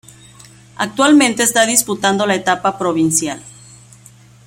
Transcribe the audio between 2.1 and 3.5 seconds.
la etapa provincial.